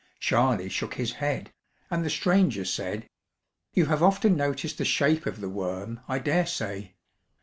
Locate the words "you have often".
3.75-4.35